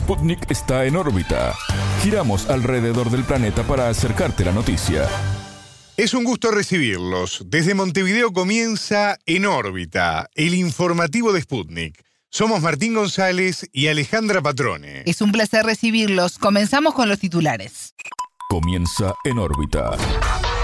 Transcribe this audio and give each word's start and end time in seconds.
Sputnik 0.00 0.50
está 0.50 0.86
en 0.86 0.96
órbita. 0.96 1.54
Giramos 2.02 2.48
alrededor 2.48 3.10
del 3.10 3.22
planeta 3.22 3.64
para 3.64 3.90
acercarte 3.90 4.46
la 4.46 4.52
noticia. 4.52 5.06
Es 5.98 6.14
un 6.14 6.24
gusto 6.24 6.50
recibirlos. 6.50 7.44
Desde 7.46 7.74
Montevideo 7.74 8.32
comienza 8.32 9.18
En 9.26 9.44
órbita, 9.44 10.30
el 10.34 10.54
informativo 10.54 11.34
de 11.34 11.42
Sputnik. 11.42 12.02
Somos 12.30 12.62
Martín 12.62 12.94
González 12.94 13.68
y 13.72 13.88
Alejandra 13.88 14.40
Patrone. 14.40 15.02
Es 15.04 15.20
un 15.20 15.32
placer 15.32 15.66
recibirlos. 15.66 16.38
Comenzamos 16.38 16.94
con 16.94 17.08
los 17.10 17.18
titulares. 17.18 17.94
Comienza 18.48 19.14
En 19.24 19.38
órbita. 19.38 19.90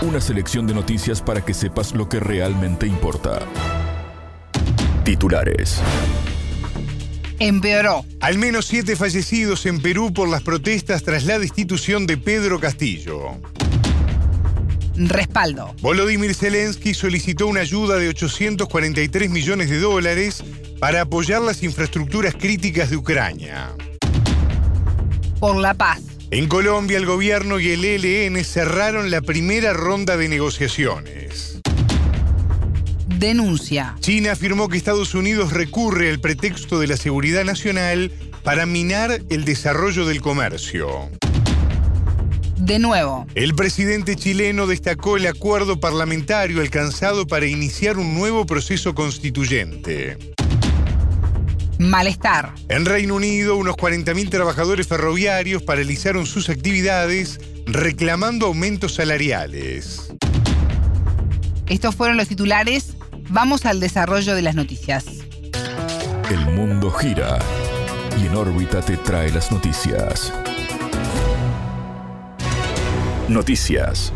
Una 0.00 0.20
selección 0.22 0.66
de 0.66 0.72
noticias 0.72 1.20
para 1.20 1.44
que 1.44 1.52
sepas 1.52 1.94
lo 1.94 2.08
que 2.08 2.20
realmente 2.20 2.86
importa. 2.86 3.40
Titulares. 5.04 5.82
Empeoró. 7.38 8.04
Al 8.20 8.38
menos 8.38 8.66
siete 8.66 8.96
fallecidos 8.96 9.66
en 9.66 9.80
Perú 9.80 10.12
por 10.12 10.28
las 10.28 10.42
protestas 10.42 11.02
tras 11.02 11.24
la 11.24 11.38
destitución 11.38 12.06
de 12.06 12.16
Pedro 12.16 12.58
Castillo. 12.60 13.38
Respaldo. 14.96 15.74
Volodymyr 15.82 16.34
Zelensky 16.34 16.94
solicitó 16.94 17.46
una 17.46 17.60
ayuda 17.60 17.96
de 17.96 18.08
843 18.08 19.28
millones 19.30 19.68
de 19.68 19.78
dólares 19.78 20.42
para 20.80 21.02
apoyar 21.02 21.42
las 21.42 21.62
infraestructuras 21.62 22.34
críticas 22.34 22.88
de 22.90 22.96
Ucrania. 22.96 23.74
Por 25.38 25.56
la 25.56 25.74
paz. 25.74 26.00
En 26.30 26.48
Colombia, 26.48 26.96
el 26.96 27.06
gobierno 27.06 27.60
y 27.60 27.70
el 27.70 27.84
ELN 27.84 28.42
cerraron 28.44 29.10
la 29.10 29.20
primera 29.20 29.74
ronda 29.74 30.16
de 30.16 30.28
negociaciones. 30.28 31.25
Denuncia. 33.18 33.96
China 34.00 34.32
afirmó 34.32 34.68
que 34.68 34.76
Estados 34.76 35.14
Unidos 35.14 35.52
recurre 35.52 36.10
al 36.10 36.20
pretexto 36.20 36.78
de 36.78 36.86
la 36.86 36.98
seguridad 36.98 37.44
nacional 37.44 38.12
para 38.44 38.66
minar 38.66 39.22
el 39.30 39.44
desarrollo 39.46 40.04
del 40.04 40.20
comercio. 40.20 41.10
De 42.58 42.78
nuevo. 42.78 43.26
El 43.34 43.54
presidente 43.54 44.16
chileno 44.16 44.66
destacó 44.66 45.16
el 45.16 45.26
acuerdo 45.26 45.80
parlamentario 45.80 46.60
alcanzado 46.60 47.26
para 47.26 47.46
iniciar 47.46 47.96
un 47.96 48.14
nuevo 48.14 48.44
proceso 48.44 48.94
constituyente. 48.94 50.18
Malestar. 51.78 52.52
En 52.68 52.84
Reino 52.84 53.14
Unido, 53.14 53.56
unos 53.56 53.76
40.000 53.76 54.28
trabajadores 54.28 54.88
ferroviarios 54.88 55.62
paralizaron 55.62 56.26
sus 56.26 56.50
actividades 56.50 57.40
reclamando 57.66 58.46
aumentos 58.46 58.94
salariales. 58.94 60.10
Estos 61.68 61.94
fueron 61.94 62.16
los 62.16 62.28
titulares. 62.28 62.95
Vamos 63.28 63.66
al 63.66 63.80
desarrollo 63.80 64.34
de 64.34 64.42
las 64.42 64.54
noticias. 64.54 65.04
El 66.30 66.46
mundo 66.54 66.90
gira 66.90 67.38
y 68.20 68.26
en 68.26 68.34
órbita 68.36 68.80
te 68.80 68.96
trae 68.96 69.30
las 69.30 69.50
noticias. 69.50 70.32
Noticias. 73.28 74.12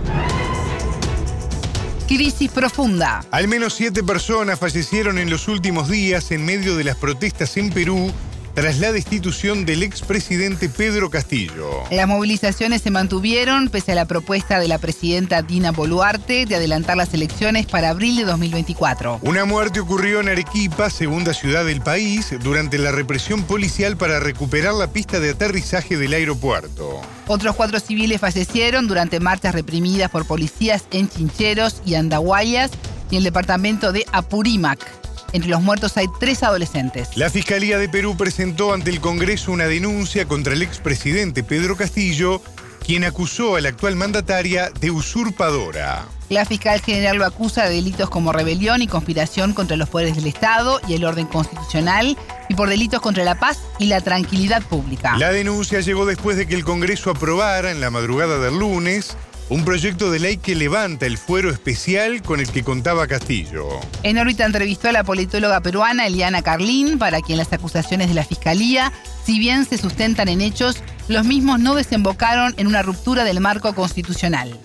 Crisis 2.06 2.50
profunda. 2.50 3.24
Al 3.30 3.48
menos 3.48 3.74
siete 3.74 4.02
personas 4.02 4.58
fallecieron 4.58 5.18
en 5.18 5.30
los 5.30 5.48
últimos 5.48 5.88
días 5.88 6.30
en 6.30 6.44
medio 6.44 6.76
de 6.76 6.84
las 6.84 6.96
protestas 6.96 7.56
en 7.56 7.70
Perú 7.70 8.12
tras 8.54 8.78
la 8.78 8.92
destitución 8.92 9.64
del 9.64 9.82
expresidente 9.82 10.68
Pedro 10.68 11.10
Castillo. 11.10 11.84
Las 11.90 12.08
movilizaciones 12.08 12.82
se 12.82 12.90
mantuvieron 12.90 13.68
pese 13.68 13.92
a 13.92 13.94
la 13.94 14.04
propuesta 14.04 14.58
de 14.58 14.68
la 14.68 14.78
presidenta 14.78 15.42
Dina 15.42 15.72
Boluarte 15.72 16.46
de 16.46 16.56
adelantar 16.56 16.96
las 16.96 17.14
elecciones 17.14 17.66
para 17.66 17.90
abril 17.90 18.16
de 18.16 18.24
2024. 18.24 19.20
Una 19.22 19.44
muerte 19.44 19.80
ocurrió 19.80 20.20
en 20.20 20.28
Arequipa, 20.28 20.90
segunda 20.90 21.34
ciudad 21.34 21.64
del 21.64 21.80
país, 21.80 22.34
durante 22.42 22.78
la 22.78 22.92
represión 22.92 23.44
policial 23.44 23.96
para 23.96 24.20
recuperar 24.20 24.74
la 24.74 24.88
pista 24.88 25.20
de 25.20 25.30
aterrizaje 25.30 25.96
del 25.96 26.12
aeropuerto. 26.12 27.00
Otros 27.26 27.54
cuatro 27.56 27.80
civiles 27.80 28.20
fallecieron 28.20 28.86
durante 28.88 29.20
marchas 29.20 29.54
reprimidas 29.54 30.10
por 30.10 30.26
policías 30.26 30.84
en 30.90 31.08
Chincheros 31.08 31.82
y 31.86 31.94
Andahuayas 31.94 32.70
y 33.10 33.14
en 33.14 33.18
el 33.18 33.24
departamento 33.24 33.92
de 33.92 34.04
Apurímac. 34.12 34.99
Entre 35.32 35.50
los 35.50 35.62
muertos 35.62 35.96
hay 35.96 36.06
tres 36.18 36.42
adolescentes. 36.42 37.16
La 37.16 37.30
Fiscalía 37.30 37.78
de 37.78 37.88
Perú 37.88 38.16
presentó 38.16 38.72
ante 38.72 38.90
el 38.90 39.00
Congreso 39.00 39.52
una 39.52 39.66
denuncia 39.66 40.26
contra 40.26 40.52
el 40.52 40.62
expresidente 40.62 41.42
Pedro 41.42 41.76
Castillo, 41.76 42.42
quien 42.84 43.04
acusó 43.04 43.56
a 43.56 43.60
la 43.60 43.68
actual 43.68 43.94
mandataria 43.94 44.70
de 44.80 44.90
usurpadora. 44.90 46.06
La 46.28 46.44
fiscal 46.44 46.80
general 46.80 47.16
lo 47.16 47.26
acusa 47.26 47.64
de 47.64 47.74
delitos 47.74 48.08
como 48.08 48.32
rebelión 48.32 48.82
y 48.82 48.86
conspiración 48.86 49.52
contra 49.52 49.76
los 49.76 49.88
poderes 49.88 50.14
del 50.14 50.28
Estado 50.28 50.80
y 50.86 50.94
el 50.94 51.04
orden 51.04 51.26
constitucional 51.26 52.16
y 52.48 52.54
por 52.54 52.68
delitos 52.68 53.00
contra 53.00 53.24
la 53.24 53.38
paz 53.38 53.58
y 53.80 53.86
la 53.86 54.00
tranquilidad 54.00 54.62
pública. 54.62 55.16
La 55.18 55.32
denuncia 55.32 55.80
llegó 55.80 56.06
después 56.06 56.36
de 56.36 56.46
que 56.46 56.54
el 56.54 56.64
Congreso 56.64 57.10
aprobara 57.10 57.72
en 57.72 57.80
la 57.80 57.90
madrugada 57.90 58.38
del 58.38 58.58
lunes 58.58 59.16
un 59.50 59.64
proyecto 59.64 60.12
de 60.12 60.20
ley 60.20 60.36
que 60.36 60.54
levanta 60.54 61.06
el 61.06 61.18
fuero 61.18 61.50
especial 61.50 62.22
con 62.22 62.38
el 62.38 62.48
que 62.50 62.62
contaba 62.62 63.08
Castillo. 63.08 63.68
En 64.04 64.16
órbita 64.16 64.46
entrevistó 64.46 64.88
a 64.88 64.92
la 64.92 65.04
politóloga 65.04 65.60
peruana 65.60 66.06
Eliana 66.06 66.40
Carlín, 66.42 66.98
para 66.98 67.20
quien 67.20 67.36
las 67.36 67.52
acusaciones 67.52 68.08
de 68.08 68.14
la 68.14 68.24
Fiscalía, 68.24 68.92
si 69.24 69.40
bien 69.40 69.64
se 69.64 69.76
sustentan 69.76 70.28
en 70.28 70.40
hechos, 70.40 70.76
los 71.08 71.26
mismos 71.26 71.58
no 71.58 71.74
desembocaron 71.74 72.54
en 72.58 72.68
una 72.68 72.82
ruptura 72.82 73.24
del 73.24 73.40
marco 73.40 73.74
constitucional. 73.74 74.56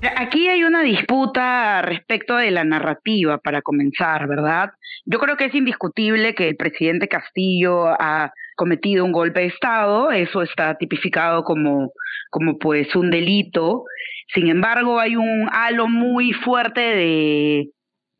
Aquí 0.00 0.48
hay 0.48 0.62
una 0.62 0.82
disputa 0.82 1.82
respecto 1.82 2.36
de 2.36 2.52
la 2.52 2.62
narrativa, 2.62 3.38
para 3.38 3.62
comenzar, 3.62 4.28
¿verdad? 4.28 4.70
Yo 5.04 5.18
creo 5.18 5.36
que 5.36 5.46
es 5.46 5.54
indiscutible 5.54 6.34
que 6.34 6.48
el 6.48 6.56
presidente 6.56 7.08
Castillo 7.08 7.88
ha 7.88 8.32
cometido 8.56 9.04
un 9.04 9.12
golpe 9.12 9.40
de 9.40 9.46
Estado, 9.46 10.12
eso 10.12 10.42
está 10.42 10.76
tipificado 10.76 11.42
como, 11.42 11.90
como 12.30 12.58
pues 12.58 12.94
un 12.94 13.10
delito, 13.10 13.84
sin 14.34 14.48
embargo, 14.48 15.00
hay 15.00 15.16
un 15.16 15.48
halo 15.50 15.88
muy 15.88 16.32
fuerte 16.32 16.80
de 16.80 17.70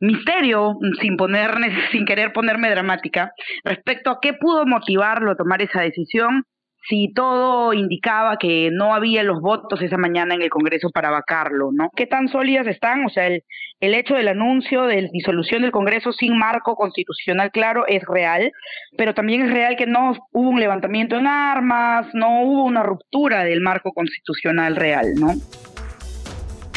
misterio, 0.01 0.77
sin 0.99 1.15
poner, 1.15 1.51
sin 1.91 2.05
querer 2.05 2.33
ponerme 2.33 2.69
dramática, 2.69 3.31
respecto 3.63 4.09
a 4.09 4.19
qué 4.21 4.33
pudo 4.33 4.65
motivarlo 4.65 5.31
a 5.31 5.37
tomar 5.37 5.61
esa 5.61 5.81
decisión 5.81 6.43
si 6.87 7.11
todo 7.13 7.73
indicaba 7.73 8.37
que 8.37 8.69
no 8.71 8.93
había 8.93 9.23
los 9.23 9.41
votos 9.41 9.81
esa 9.81 9.97
mañana 9.97 10.35
en 10.35 10.41
el 10.41 10.49
Congreso 10.49 10.89
para 10.89 11.09
vacarlo, 11.09 11.71
¿no? 11.71 11.89
¿Qué 11.95 12.07
tan 12.07 12.29
sólidas 12.29 12.67
están? 12.67 13.05
O 13.05 13.09
sea, 13.09 13.27
el, 13.27 13.43
el 13.79 13.93
hecho 13.93 14.15
del 14.15 14.27
anuncio 14.27 14.83
de 14.83 15.09
disolución 15.11 15.61
del 15.61 15.71
Congreso 15.71 16.11
sin 16.11 16.37
marco 16.37 16.75
constitucional 16.75 17.51
claro 17.51 17.85
es 17.87 18.03
real, 18.03 18.51
pero 18.97 19.13
también 19.13 19.41
es 19.43 19.51
real 19.51 19.75
que 19.75 19.85
no 19.85 20.15
hubo 20.31 20.49
un 20.49 20.59
levantamiento 20.59 21.17
en 21.17 21.27
armas, 21.27 22.07
no 22.13 22.43
hubo 22.43 22.63
una 22.63 22.83
ruptura 22.83 23.43
del 23.43 23.61
marco 23.61 23.91
constitucional 23.93 24.75
real, 24.75 25.13
¿no? 25.15 25.33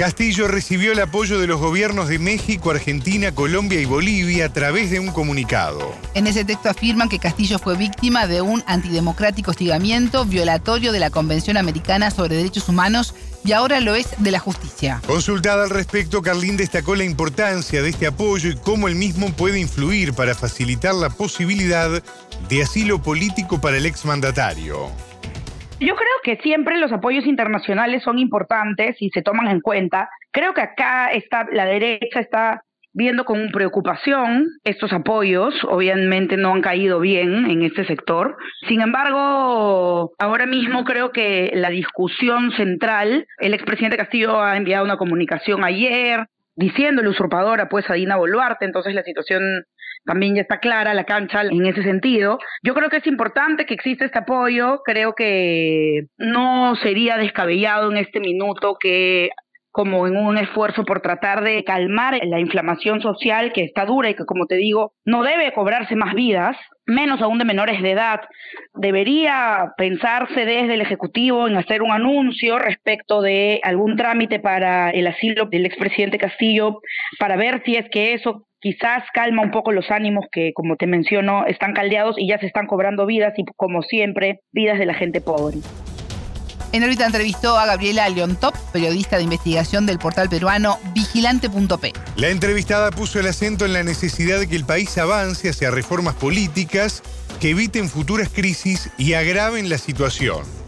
Castillo 0.03 0.49
recibió 0.49 0.91
el 0.91 0.99
apoyo 0.99 1.39
de 1.39 1.47
los 1.47 1.61
gobiernos 1.61 2.09
de 2.09 2.19
México, 2.19 2.73
Argentina, 2.73 3.33
Colombia 3.33 3.81
y 3.81 3.85
Bolivia 3.85 4.47
a 4.47 4.53
través 4.53 4.91
de 4.91 4.99
un 4.99 5.13
comunicado. 5.13 5.95
En 6.15 6.27
ese 6.27 6.45
texto 6.45 6.69
afirman 6.69 7.09
que 7.09 7.21
Castillo 7.21 7.61
fue 7.61 7.77
víctima 7.77 8.27
de 8.27 8.43
un 8.43 8.65
antidemocrático 8.67 9.53
hostigamiento 9.53 10.25
violatorio 10.25 10.91
de 10.91 10.99
la 10.99 11.11
Convención 11.11 11.57
Americana 11.57 12.11
sobre 12.11 12.35
Derechos 12.35 12.69
Humanos 12.69 13.15
y 13.45 13.53
ahora 13.53 13.79
lo 13.79 13.95
es 13.95 14.09
de 14.19 14.33
la 14.33 14.41
justicia. 14.41 15.01
Consultada 15.07 15.63
al 15.63 15.71
respecto, 15.71 16.21
Carlín 16.21 16.57
destacó 16.57 16.97
la 16.97 17.05
importancia 17.05 17.81
de 17.81 17.91
este 17.91 18.09
apoyo 18.09 18.51
y 18.51 18.57
cómo 18.57 18.89
el 18.89 18.97
mismo 18.97 19.33
puede 19.33 19.61
influir 19.61 20.15
para 20.15 20.35
facilitar 20.35 20.97
la 20.97 21.11
posibilidad 21.11 22.03
de 22.49 22.63
asilo 22.63 23.01
político 23.01 23.61
para 23.61 23.77
el 23.77 23.87
exmandatario. 23.87 24.91
Yo 25.85 25.97
creo 25.97 26.15
que 26.23 26.37
siempre 26.43 26.79
los 26.79 26.93
apoyos 26.93 27.27
internacionales 27.27 28.05
son 28.05 28.21
importantes 28.21 28.95
y 29.01 29.11
se 29.11 29.21
toman 29.21 29.49
en 29.49 29.61
cuenta. 29.61 30.09
Creo 30.31 30.55
que 30.55 30.61
acá 30.61 31.11
está 31.11 31.45
la 31.53 31.65
derecha 31.65 32.21
está 32.21 32.63
viendo 32.93 33.25
con 33.25 33.51
preocupación 33.51 34.47
estos 34.63 34.93
apoyos. 34.93 35.55
Obviamente 35.65 36.37
no 36.37 36.55
han 36.55 36.61
caído 36.61 37.01
bien 37.01 37.51
en 37.51 37.63
este 37.63 37.85
sector. 37.85 38.37
Sin 38.69 38.81
embargo, 38.81 40.13
ahora 40.21 40.47
mismo 40.47 40.85
creo 40.85 41.11
que 41.11 41.51
la 41.55 41.71
discusión 41.71 42.53
central, 42.53 43.27
el 43.39 43.53
expresidente 43.53 43.97
Castillo 43.97 44.41
ha 44.41 44.57
enviado 44.57 44.85
una 44.85 44.97
comunicación 44.97 45.65
ayer 45.65 46.27
diciéndole 46.55 47.09
usurpadora 47.09 47.69
pues 47.69 47.89
a 47.91 47.95
Dina 47.95 48.17
Boluarte, 48.17 48.67
entonces 48.67 48.95
la 48.95 49.03
situación 49.03 49.65
también 50.05 50.35
ya 50.35 50.43
está 50.43 50.59
clara 50.59 50.95
la 50.95 51.05
cancha 51.05 51.43
en 51.43 51.67
ese 51.67 51.83
sentido. 51.83 52.39
Yo 52.63 52.75
creo 52.75 52.91
que 52.91 52.99
es 52.99 53.07
importante 53.07 53.67
que 53.67 53.75
exista 53.75 54.05
este 54.05 54.19
apoyo, 54.19 54.83
creo 54.85 55.15
que 55.15 56.07
no 56.19 56.75
sería 56.77 57.17
descabellado 57.17 57.91
en 57.91 57.99
este 57.99 58.21
minuto 58.21 58.77
que 58.81 59.31
como 59.73 60.07
en 60.07 60.17
un 60.17 60.37
esfuerzo 60.37 60.85
por 60.85 61.01
tratar 61.01 61.43
de 61.43 61.65
calmar 61.65 62.21
la 62.25 62.39
inflamación 62.39 63.01
social 63.01 63.53
que 63.53 63.65
está 63.65 63.87
dura 63.87 64.11
y 64.11 64.15
que, 64.15 64.27
como 64.27 64.47
te 64.47 64.57
digo, 64.57 64.93
no 65.05 65.23
debe 65.23 65.53
cobrarse 65.53 65.97
más 65.97 66.15
vidas, 66.15 66.57
menos 66.87 67.23
aún 67.23 67.39
de 67.39 67.47
menores 67.47 67.81
de 67.81 67.93
edad, 67.93 68.21
debería 68.75 69.73
pensarse 69.79 70.45
desde 70.45 70.75
el 70.75 70.83
Ejecutivo 70.83 71.49
en 71.49 71.57
hacer 71.57 71.83
un 71.83 71.91
anuncio 71.91 72.59
respecto 72.59 73.23
de 73.23 73.61
algún 73.63 73.97
trámite 73.97 74.41
para 74.41 74.91
el 74.91 75.07
asilo 75.07 75.47
del 75.47 75.65
expresidente 75.65 76.19
Castillo, 76.19 76.81
para 77.19 77.37
ver 77.37 77.63
si 77.65 77.77
es 77.77 77.89
que 77.91 78.13
eso 78.13 78.47
quizás 78.61 79.05
calma 79.15 79.43
un 79.43 79.51
poco 79.51 79.73
los 79.73 79.91
ánimos 79.91 80.27
que, 80.31 80.53
como 80.53 80.77
te 80.77 80.87
menciono, 80.87 81.47
están 81.47 81.73
caldeados 81.73 82.19
y 82.19 82.29
ya 82.29 82.39
se 82.39 82.47
están 82.47 82.67
cobrando 82.67 83.07
vidas 83.07 83.33
y, 83.39 83.45
como 83.57 83.83
siempre, 83.83 84.41
vidas 84.53 84.79
de 84.79 84.87
la 84.87 84.95
gente 84.95 85.21
pobre. 85.21 85.59
En 86.73 86.83
órbita 86.83 87.05
entrevistó 87.05 87.59
a 87.59 87.67
Gabriela 87.67 88.09
Leontop, 88.09 88.57
periodista 88.73 89.19
de 89.19 89.25
investigación 89.25 89.85
del 89.85 89.99
portal 89.99 90.31
peruano 90.31 90.79
Vigilante.p. 90.95 91.93
La 92.17 92.31
entrevistada 92.31 92.91
puso 92.91 93.21
el 93.21 93.27
acento 93.27 93.67
en 93.67 93.75
la 93.75 93.83
necesidad 93.83 94.39
de 94.39 94.49
que 94.49 94.57
el 94.57 94.65
país 94.65 94.97
avance 94.97 95.51
hacia 95.51 95.71
reformas 95.71 96.15
políticas 96.15 97.03
que 97.41 97.51
eviten 97.51 97.91
futuras 97.91 98.31
crisis 98.33 98.89
y 98.97 99.13
agraven 99.13 99.69
la 99.69 99.77
situación 99.77 100.62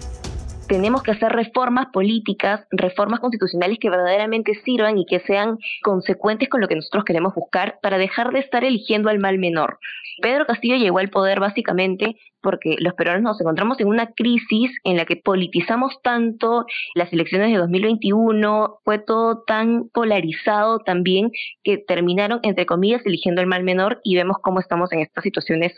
tenemos 0.66 1.02
que 1.02 1.12
hacer 1.12 1.32
reformas 1.32 1.86
políticas, 1.92 2.66
reformas 2.70 3.20
constitucionales 3.20 3.78
que 3.78 3.90
verdaderamente 3.90 4.54
sirvan 4.64 4.98
y 4.98 5.06
que 5.06 5.20
sean 5.20 5.58
consecuentes 5.82 6.48
con 6.48 6.60
lo 6.60 6.68
que 6.68 6.76
nosotros 6.76 7.04
queremos 7.04 7.34
buscar 7.34 7.78
para 7.82 7.98
dejar 7.98 8.32
de 8.32 8.40
estar 8.40 8.64
eligiendo 8.64 9.08
al 9.08 9.18
mal 9.18 9.38
menor. 9.38 9.78
Pedro 10.22 10.46
Castillo 10.46 10.76
llegó 10.76 10.98
al 10.98 11.10
poder 11.10 11.40
básicamente 11.40 12.16
porque 12.40 12.76
los 12.78 12.94
peruanos 12.94 13.22
nos 13.22 13.40
encontramos 13.40 13.80
en 13.80 13.88
una 13.88 14.12
crisis 14.12 14.70
en 14.84 14.96
la 14.96 15.06
que 15.06 15.16
politizamos 15.16 16.00
tanto 16.02 16.66
las 16.94 17.12
elecciones 17.12 17.50
de 17.50 17.58
2021, 17.58 18.80
fue 18.84 18.98
todo 18.98 19.42
tan 19.46 19.88
polarizado 19.88 20.80
también 20.80 21.30
que 21.62 21.78
terminaron, 21.78 22.40
entre 22.42 22.66
comillas, 22.66 23.04
eligiendo 23.06 23.40
al 23.40 23.46
mal 23.46 23.64
menor 23.64 24.00
y 24.04 24.14
vemos 24.16 24.36
cómo 24.42 24.60
estamos 24.60 24.92
en 24.92 25.00
estas 25.00 25.24
situaciones 25.24 25.74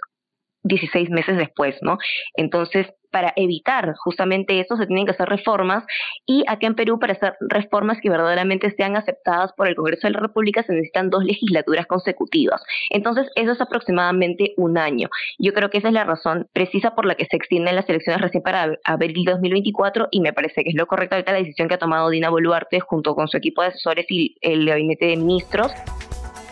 16 0.64 1.10
meses 1.10 1.36
después, 1.36 1.76
¿no? 1.80 1.98
Entonces, 2.34 2.88
para 3.16 3.32
evitar 3.34 3.94
justamente 3.96 4.60
eso 4.60 4.76
se 4.76 4.86
tienen 4.86 5.06
que 5.06 5.12
hacer 5.12 5.26
reformas 5.26 5.86
y 6.26 6.44
aquí 6.48 6.66
en 6.66 6.74
Perú 6.74 6.98
para 6.98 7.14
hacer 7.14 7.32
reformas 7.40 7.98
que 8.02 8.10
verdaderamente 8.10 8.70
sean 8.72 8.94
aceptadas 8.94 9.54
por 9.54 9.68
el 9.68 9.74
Congreso 9.74 10.06
de 10.06 10.12
la 10.12 10.20
República 10.20 10.62
se 10.62 10.74
necesitan 10.74 11.08
dos 11.08 11.24
legislaturas 11.24 11.86
consecutivas. 11.86 12.62
Entonces 12.90 13.30
eso 13.34 13.52
es 13.52 13.60
aproximadamente 13.62 14.52
un 14.58 14.76
año. 14.76 15.08
Yo 15.38 15.54
creo 15.54 15.70
que 15.70 15.78
esa 15.78 15.88
es 15.88 15.94
la 15.94 16.04
razón 16.04 16.46
precisa 16.52 16.94
por 16.94 17.06
la 17.06 17.14
que 17.14 17.24
se 17.24 17.36
extienden 17.38 17.74
las 17.74 17.88
elecciones 17.88 18.20
recién 18.20 18.42
para 18.42 18.76
abril 18.84 19.24
2024 19.24 20.08
y 20.10 20.20
me 20.20 20.34
parece 20.34 20.62
que 20.62 20.68
es 20.68 20.76
lo 20.76 20.86
correcto 20.86 21.14
ahorita 21.14 21.32
la 21.32 21.38
decisión 21.38 21.68
que 21.68 21.74
ha 21.76 21.78
tomado 21.78 22.10
Dina 22.10 22.28
Boluarte 22.28 22.80
junto 22.80 23.14
con 23.14 23.28
su 23.28 23.38
equipo 23.38 23.62
de 23.62 23.68
asesores 23.68 24.04
y 24.10 24.36
el 24.42 24.66
gabinete 24.66 25.06
de 25.06 25.16
ministros. 25.16 25.72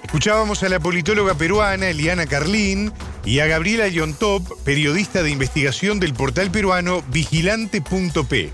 Escuchábamos 0.05 0.63
a 0.63 0.69
la 0.69 0.79
politóloga 0.79 1.35
peruana 1.35 1.89
Eliana 1.89 2.27
Carlín 2.27 2.93
y 3.25 3.41
a 3.41 3.47
Gabriela 3.47 3.89
Yontop, 3.89 4.47
periodista 4.63 5.23
de 5.23 5.31
investigación 5.31 5.99
del 5.99 6.15
portal 6.15 6.51
peruano 6.51 7.03
Vigilante.p. 7.09 8.53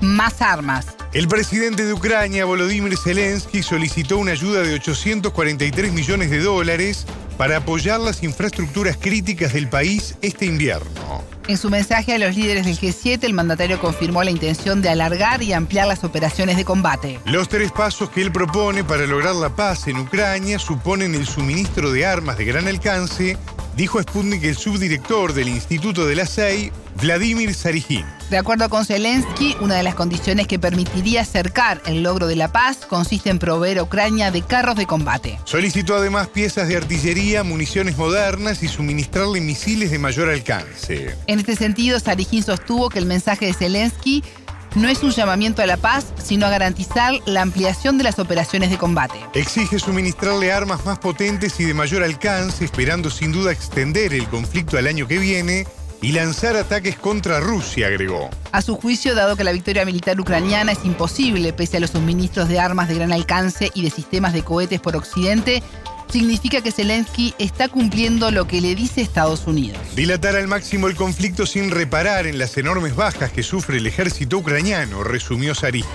Más 0.00 0.40
armas. 0.40 0.86
El 1.12 1.28
presidente 1.28 1.84
de 1.84 1.92
Ucrania, 1.92 2.44
Volodymyr 2.44 2.96
Zelensky, 2.96 3.62
solicitó 3.62 4.18
una 4.18 4.32
ayuda 4.32 4.62
de 4.62 4.74
843 4.74 5.92
millones 5.92 6.30
de 6.30 6.40
dólares 6.40 7.06
para 7.36 7.58
apoyar 7.58 8.00
las 8.00 8.22
infraestructuras 8.22 8.96
críticas 8.96 9.52
del 9.52 9.68
país 9.68 10.16
este 10.22 10.46
invierno. 10.46 11.03
En 11.46 11.58
su 11.58 11.68
mensaje 11.68 12.14
a 12.14 12.18
los 12.18 12.34
líderes 12.34 12.64
del 12.64 12.78
G7, 12.78 13.22
el 13.24 13.34
mandatario 13.34 13.78
confirmó 13.78 14.24
la 14.24 14.30
intención 14.30 14.80
de 14.80 14.88
alargar 14.88 15.42
y 15.42 15.52
ampliar 15.52 15.86
las 15.86 16.02
operaciones 16.02 16.56
de 16.56 16.64
combate. 16.64 17.20
Los 17.26 17.50
tres 17.50 17.70
pasos 17.70 18.08
que 18.08 18.22
él 18.22 18.32
propone 18.32 18.82
para 18.82 19.04
lograr 19.04 19.34
la 19.34 19.54
paz 19.54 19.86
en 19.86 19.98
Ucrania 19.98 20.58
suponen 20.58 21.14
el 21.14 21.26
suministro 21.26 21.92
de 21.92 22.06
armas 22.06 22.38
de 22.38 22.46
gran 22.46 22.66
alcance, 22.66 23.36
dijo 23.76 24.00
Sputnik 24.00 24.44
el 24.44 24.56
subdirector 24.56 25.32
del 25.32 25.48
Instituto 25.48 26.06
de 26.06 26.14
la 26.14 26.26
SEI, 26.26 26.72
Vladimir 27.00 27.54
Sarijin. 27.54 28.04
De 28.30 28.38
acuerdo 28.38 28.68
con 28.68 28.86
Zelensky, 28.86 29.56
una 29.60 29.74
de 29.74 29.82
las 29.82 29.94
condiciones 29.94 30.46
que 30.46 30.58
permitiría 30.58 31.22
acercar 31.22 31.82
el 31.86 32.02
logro 32.02 32.26
de 32.26 32.36
la 32.36 32.52
paz 32.52 32.78
consiste 32.88 33.30
en 33.30 33.38
proveer 33.38 33.78
a 33.78 33.82
Ucrania 33.82 34.30
de 34.30 34.42
carros 34.42 34.76
de 34.76 34.86
combate. 34.86 35.38
Solicitó 35.44 35.96
además 35.96 36.28
piezas 36.28 36.68
de 36.68 36.76
artillería, 36.76 37.42
municiones 37.42 37.98
modernas 37.98 38.62
y 38.62 38.68
suministrarle 38.68 39.40
misiles 39.40 39.90
de 39.90 39.98
mayor 39.98 40.30
alcance. 40.30 41.16
En 41.26 41.38
este 41.40 41.56
sentido, 41.56 41.98
Sarijin 42.00 42.42
sostuvo 42.42 42.88
que 42.88 42.98
el 42.98 43.06
mensaje 43.06 43.46
de 43.46 43.54
Zelensky 43.54 44.22
no 44.74 44.88
es 44.88 45.02
un 45.02 45.10
llamamiento 45.10 45.62
a 45.62 45.66
la 45.66 45.76
paz, 45.76 46.12
sino 46.22 46.46
a 46.46 46.50
garantizar 46.50 47.14
la 47.26 47.42
ampliación 47.42 47.98
de 47.98 48.04
las 48.04 48.18
operaciones 48.18 48.70
de 48.70 48.78
combate. 48.78 49.18
Exige 49.34 49.78
suministrarle 49.78 50.52
armas 50.52 50.84
más 50.84 50.98
potentes 50.98 51.58
y 51.60 51.64
de 51.64 51.74
mayor 51.74 52.02
alcance, 52.02 52.64
esperando 52.64 53.10
sin 53.10 53.32
duda 53.32 53.52
extender 53.52 54.12
el 54.14 54.28
conflicto 54.28 54.78
al 54.78 54.86
año 54.86 55.06
que 55.06 55.18
viene 55.18 55.66
y 56.02 56.12
lanzar 56.12 56.56
ataques 56.56 56.96
contra 56.96 57.40
Rusia, 57.40 57.86
agregó. 57.86 58.28
A 58.52 58.60
su 58.60 58.76
juicio, 58.76 59.14
dado 59.14 59.36
que 59.36 59.44
la 59.44 59.52
victoria 59.52 59.84
militar 59.84 60.20
ucraniana 60.20 60.72
es 60.72 60.84
imposible 60.84 61.52
pese 61.52 61.78
a 61.78 61.80
los 61.80 61.90
suministros 61.90 62.48
de 62.48 62.60
armas 62.60 62.88
de 62.88 62.96
gran 62.96 63.12
alcance 63.12 63.70
y 63.74 63.82
de 63.82 63.90
sistemas 63.90 64.34
de 64.34 64.42
cohetes 64.42 64.80
por 64.80 64.96
Occidente, 64.96 65.62
significa 66.14 66.60
que 66.60 66.70
Zelensky 66.70 67.34
está 67.40 67.66
cumpliendo 67.66 68.30
lo 68.30 68.46
que 68.46 68.60
le 68.60 68.76
dice 68.76 69.00
Estados 69.00 69.48
Unidos. 69.48 69.80
Dilatar 69.96 70.36
al 70.36 70.46
máximo 70.46 70.86
el 70.86 70.94
conflicto 70.94 71.44
sin 71.44 71.72
reparar 71.72 72.28
en 72.28 72.38
las 72.38 72.56
enormes 72.56 72.94
bajas 72.94 73.32
que 73.32 73.42
sufre 73.42 73.78
el 73.78 73.86
ejército 73.88 74.38
ucraniano, 74.38 75.02
resumió 75.02 75.56
Sariki. 75.56 75.88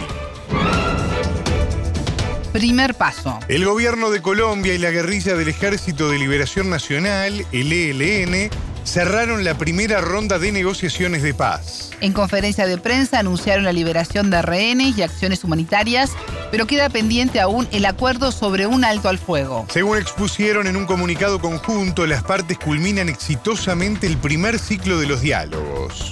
Primer 2.51 2.95
paso. 2.95 3.39
El 3.47 3.63
gobierno 3.63 4.09
de 4.09 4.21
Colombia 4.21 4.73
y 4.73 4.77
la 4.77 4.89
guerrilla 4.89 5.35
del 5.35 5.47
Ejército 5.47 6.09
de 6.09 6.19
Liberación 6.19 6.69
Nacional, 6.69 7.45
el 7.53 7.71
ELN, 7.71 8.49
cerraron 8.89 9.43
la 9.43 9.55
primera 9.55 10.01
ronda 10.01 10.39
de 10.39 10.51
negociaciones 10.51 11.21
de 11.21 11.35
paz. 11.35 11.91
En 12.01 12.11
conferencia 12.11 12.65
de 12.65 12.79
prensa 12.79 13.19
anunciaron 13.19 13.63
la 13.63 13.71
liberación 13.71 14.31
de 14.31 14.41
rehenes 14.41 14.97
y 14.97 15.03
acciones 15.03 15.43
humanitarias 15.43 16.11
pero 16.51 16.67
queda 16.67 16.89
pendiente 16.89 17.39
aún 17.39 17.67
el 17.71 17.85
acuerdo 17.85 18.31
sobre 18.31 18.67
un 18.67 18.83
alto 18.83 19.09
al 19.09 19.17
fuego. 19.17 19.65
Según 19.69 19.97
expusieron 19.97 20.67
en 20.67 20.75
un 20.75 20.85
comunicado 20.85 21.39
conjunto, 21.39 22.05
las 22.05 22.23
partes 22.23 22.57
culminan 22.57 23.09
exitosamente 23.09 24.07
el 24.07 24.17
primer 24.17 24.59
ciclo 24.59 24.99
de 24.99 25.07
los 25.07 25.21
diálogos. 25.21 25.68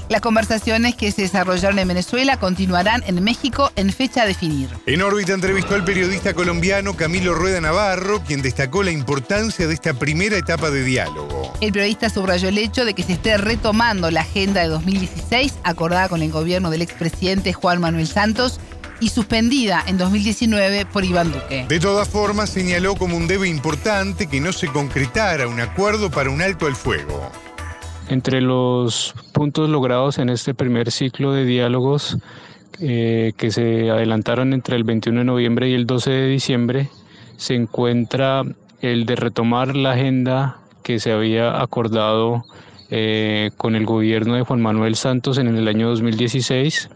Las 0.09 0.21
conversaciones 0.21 0.95
que 0.95 1.11
se 1.11 1.23
desarrollaron 1.23 1.79
en 1.79 1.87
Venezuela 1.87 2.37
continuarán 2.37 3.03
en 3.07 3.23
México 3.23 3.71
en 3.75 3.91
fecha 3.91 4.23
a 4.23 4.25
definir. 4.25 4.69
En 4.85 5.01
órbita 5.01 5.33
entrevistó 5.33 5.75
al 5.75 5.83
periodista 5.83 6.33
colombiano 6.33 6.95
Camilo 6.95 7.33
Rueda 7.33 7.61
Navarro, 7.61 8.21
quien 8.23 8.41
destacó 8.41 8.83
la 8.83 8.91
importancia 8.91 9.67
de 9.67 9.73
esta 9.73 9.93
primera 9.93 10.37
etapa 10.37 10.69
de 10.69 10.83
diálogo. 10.83 11.53
El 11.61 11.71
periodista 11.71 12.09
subrayó 12.09 12.49
el 12.49 12.57
hecho 12.57 12.85
de 12.85 12.93
que 12.93 13.03
se 13.03 13.13
esté 13.13 13.37
retomando 13.37 14.11
la 14.11 14.21
agenda 14.21 14.61
de 14.61 14.67
2016 14.67 15.55
acordada 15.63 16.09
con 16.09 16.21
el 16.21 16.31
gobierno 16.31 16.69
del 16.69 16.81
expresidente 16.81 17.53
Juan 17.53 17.81
Manuel 17.81 18.07
Santos 18.07 18.59
y 18.99 19.09
suspendida 19.09 19.83
en 19.87 19.97
2019 19.97 20.85
por 20.85 21.05
Iván 21.05 21.31
Duque. 21.31 21.65
De 21.67 21.79
todas 21.79 22.07
formas, 22.07 22.49
señaló 22.49 22.95
como 22.95 23.15
un 23.15 23.27
debe 23.27 23.47
importante 23.47 24.27
que 24.27 24.41
no 24.41 24.51
se 24.53 24.67
concretara 24.67 25.47
un 25.47 25.59
acuerdo 25.59 26.09
para 26.09 26.29
un 26.29 26.41
alto 26.41 26.65
al 26.65 26.75
fuego. 26.75 27.31
Entre 28.09 28.41
los 28.41 29.13
puntos 29.33 29.69
logrados 29.69 30.17
en 30.17 30.29
este 30.29 30.53
primer 30.53 30.91
ciclo 30.91 31.33
de 31.33 31.45
diálogos 31.45 32.17
eh, 32.79 33.33
que 33.37 33.51
se 33.51 33.89
adelantaron 33.89 34.53
entre 34.53 34.75
el 34.75 34.83
21 34.83 35.19
de 35.19 35.25
noviembre 35.25 35.69
y 35.69 35.73
el 35.73 35.85
12 35.85 36.11
de 36.11 36.27
diciembre, 36.27 36.89
se 37.35 37.55
encuentra 37.55 38.43
el 38.81 39.05
de 39.05 39.15
retomar 39.15 39.75
la 39.75 39.91
agenda 39.91 40.57
que 40.83 40.99
se 40.99 41.11
había 41.11 41.61
acordado 41.61 42.45
eh, 42.89 43.51
con 43.57 43.75
el 43.75 43.85
gobierno 43.85 44.35
de 44.35 44.43
Juan 44.43 44.61
Manuel 44.61 44.95
Santos 44.95 45.37
en 45.37 45.47
el 45.47 45.67
año 45.67 45.89
2016 45.89 46.89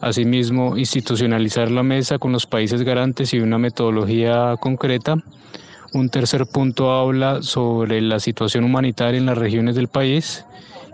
Asimismo, 0.00 0.78
institucionalizar 0.78 1.70
la 1.70 1.82
mesa 1.82 2.18
con 2.18 2.32
los 2.32 2.46
países 2.46 2.82
garantes 2.82 3.34
y 3.34 3.40
una 3.40 3.58
metodología 3.58 4.54
concreta. 4.58 5.16
Un 5.92 6.08
tercer 6.08 6.46
punto 6.46 6.92
habla 6.92 7.42
sobre 7.42 8.00
la 8.00 8.20
situación 8.20 8.62
humanitaria 8.62 9.18
en 9.18 9.26
las 9.26 9.38
regiones 9.38 9.74
del 9.74 9.88
país. 9.88 10.44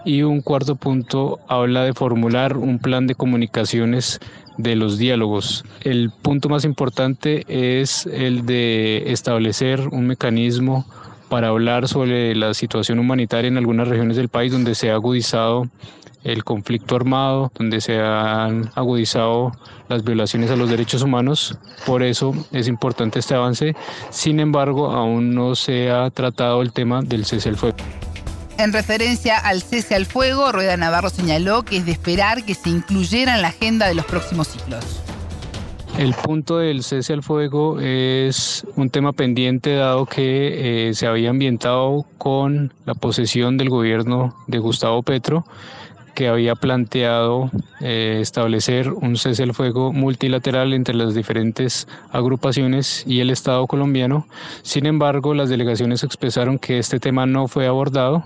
Y 0.07 0.23
un 0.23 0.41
cuarto 0.41 0.77
punto 0.77 1.41
habla 1.49 1.85
de 1.85 1.93
formular 1.93 2.57
un 2.57 2.79
plan 2.79 3.07
de 3.07 3.15
comunicaciones 3.15 4.21
de 4.57 4.75
los 4.75 4.97
diálogos. 4.97 5.65
El 5.83 6.11
punto 6.11 6.49
más 6.49 6.65
importante 6.65 7.45
es 7.49 8.07
el 8.07 8.47
de 8.47 9.11
establecer 9.13 9.89
un 9.89 10.07
mecanismo 10.07 10.87
para 11.29 11.49
hablar 11.49 11.89
sobre 11.89 12.35
la 12.35 12.55
situación 12.55 12.99
humanitaria 12.99 13.49
en 13.49 13.59
algunas 13.59 13.89
regiones 13.89 14.17
del 14.17 14.29
país 14.29 14.53
donde 14.53 14.75
se 14.75 14.91
ha 14.91 14.95
agudizado 14.95 15.69
el 16.27 16.45
conflicto 16.45 16.97
armado, 16.97 17.53
donde 17.55 17.81
se 17.81 18.01
han 18.01 18.71
agudizado 18.75 19.53
las 19.89 20.03
violaciones 20.03 20.51
a 20.51 20.57
los 20.57 20.69
derechos 20.69 21.03
humanos. 21.03 21.57
Por 21.87 22.03
eso 22.03 22.35
es 22.53 22.67
importante 22.67 23.21
este 23.21 23.35
avance. 23.35 23.77
Sin 24.11 24.41
embargo, 24.41 24.91
aún 24.91 25.35
no 25.35 25.55
se 25.55 25.91
ha 25.91 26.11
tratado 26.11 26.63
el 26.63 26.73
tema 26.73 27.03
del 27.03 27.25
cese 27.25 27.49
al 27.49 27.57
fuego. 27.57 27.77
En 28.59 28.73
referencia 28.73 29.39
al 29.39 29.63
cese 29.63 29.95
al 29.95 30.07
fuego, 30.07 30.51
Rueda 30.51 30.77
Navarro 30.77 31.11
señaló 31.11 31.63
que 31.63 31.77
es 31.77 31.87
de 31.87 31.93
esperar 31.93 32.45
que 32.45 32.55
se 32.55 32.71
incluyera 32.71 33.37
en 33.37 33.43
la 33.43 33.49
agenda 33.49 33.87
de 33.87 33.95
los 33.95 34.07
próximos 34.07 34.49
ciclos. 34.49 35.03
El 35.99 36.13
punto 36.13 36.59
del 36.59 36.83
cese 36.83 37.13
al 37.13 37.23
fuego 37.23 37.81
es 37.81 38.67
un 38.77 38.91
tema 38.91 39.13
pendiente 39.13 39.77
dado 39.77 40.05
que 40.05 40.89
eh, 40.89 40.95
se 40.95 41.07
había 41.07 41.31
ambientado 41.31 42.05
con 42.19 42.73
la 42.85 42.95
posesión 42.95 43.57
del 43.57 43.71
gobierno 43.71 44.35
de 44.47 44.59
Gustavo 44.59 45.03
Petro 45.03 45.47
que 46.17 46.29
había 46.29 46.57
planteado 46.57 47.51
eh, 47.81 48.19
establecer 48.21 48.91
un 48.91 49.17
cese 49.17 49.45
al 49.45 49.55
fuego 49.55 49.93
multilateral 49.93 50.73
entre 50.73 50.95
las 50.97 51.15
diferentes 51.15 51.87
agrupaciones 52.11 53.05
y 53.07 53.21
el 53.21 53.31
Estado 53.31 53.67
colombiano. 53.69 54.27
Sin 54.63 54.87
embargo, 54.87 55.35
las 55.35 55.51
delegaciones 55.51 56.03
expresaron 56.03 56.59
que 56.59 56.79
este 56.79 56.99
tema 56.99 57.27
no 57.27 57.47
fue 57.47 57.67
abordado 57.69 58.25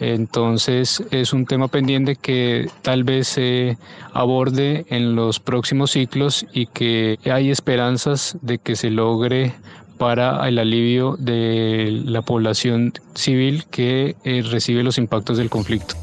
entonces 0.00 1.04
es 1.10 1.34
un 1.34 1.44
tema 1.44 1.68
pendiente 1.68 2.16
que 2.16 2.70
tal 2.80 3.04
vez 3.04 3.28
se 3.28 3.76
aborde 4.14 4.86
en 4.88 5.14
los 5.14 5.40
próximos 5.40 5.90
ciclos 5.90 6.46
y 6.54 6.66
que 6.66 7.18
hay 7.30 7.50
esperanzas 7.50 8.38
de 8.40 8.56
que 8.58 8.76
se 8.76 8.88
logre 8.88 9.52
para 9.98 10.48
el 10.48 10.58
alivio 10.58 11.16
de 11.18 12.02
la 12.06 12.22
población 12.22 12.94
civil 13.14 13.64
que 13.70 14.16
eh, 14.24 14.42
recibe 14.50 14.82
los 14.82 14.96
impactos 14.96 15.36
del 15.36 15.50
conflicto. 15.50 15.94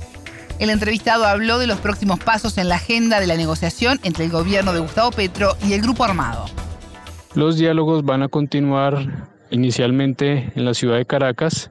El 0.60 0.72
entrevistado 0.72 1.26
habló 1.26 1.60
de 1.60 1.68
los 1.68 1.80
próximos 1.80 2.20
pasos 2.20 2.58
en 2.58 2.68
la 2.68 2.76
agenda 2.76 3.20
de 3.20 3.28
la 3.28 3.36
negociación 3.36 4.00
entre 4.04 4.26
el 4.26 4.32
gobierno 4.32 4.74
de 4.74 4.80
Gustavo 4.80 5.12
Petro 5.12 5.56
y 5.64 5.74
el 5.74 5.82
grupo 5.82 6.04
armado. 6.04 6.46
Los 7.36 7.58
diálogos 7.58 8.04
van 8.04 8.24
a 8.24 8.28
continuar 8.28 9.30
inicialmente 9.52 10.52
en 10.56 10.66
la 10.66 10.74
ciudad 10.74 10.98
de 10.98 11.06
Caracas 11.06 11.70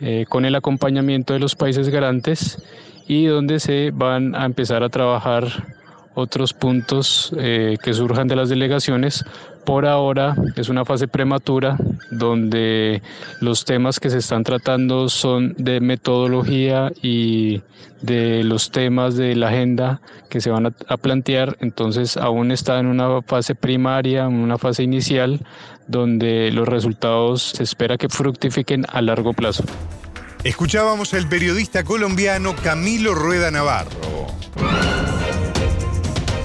eh, 0.00 0.26
con 0.28 0.44
el 0.44 0.54
acompañamiento 0.54 1.32
de 1.32 1.38
los 1.38 1.56
países 1.56 1.88
garantes 1.88 2.62
y 3.06 3.24
donde 3.24 3.60
se 3.60 3.90
van 3.92 4.34
a 4.34 4.44
empezar 4.44 4.82
a 4.82 4.90
trabajar 4.90 5.77
otros 6.18 6.52
puntos 6.52 7.32
eh, 7.38 7.76
que 7.82 7.94
surjan 7.94 8.26
de 8.26 8.36
las 8.36 8.48
delegaciones. 8.48 9.24
Por 9.64 9.86
ahora 9.86 10.34
es 10.56 10.68
una 10.68 10.84
fase 10.84 11.06
prematura 11.08 11.76
donde 12.10 13.02
los 13.40 13.64
temas 13.64 14.00
que 14.00 14.10
se 14.10 14.18
están 14.18 14.42
tratando 14.42 15.08
son 15.08 15.54
de 15.58 15.80
metodología 15.80 16.90
y 17.02 17.62
de 18.00 18.42
los 18.44 18.70
temas 18.70 19.16
de 19.16 19.36
la 19.36 19.48
agenda 19.48 20.00
que 20.28 20.40
se 20.40 20.50
van 20.50 20.66
a, 20.66 20.72
a 20.88 20.96
plantear. 20.96 21.56
Entonces 21.60 22.16
aún 22.16 22.50
está 22.50 22.80
en 22.80 22.86
una 22.86 23.22
fase 23.22 23.54
primaria, 23.54 24.24
en 24.24 24.34
una 24.34 24.58
fase 24.58 24.82
inicial, 24.82 25.40
donde 25.86 26.50
los 26.50 26.66
resultados 26.66 27.42
se 27.42 27.62
espera 27.62 27.96
que 27.96 28.08
fructifiquen 28.08 28.86
a 28.88 29.02
largo 29.02 29.32
plazo. 29.34 29.64
Escuchábamos 30.44 31.14
al 31.14 31.28
periodista 31.28 31.84
colombiano 31.84 32.54
Camilo 32.56 33.14
Rueda 33.14 33.50
Navarro. 33.50 33.90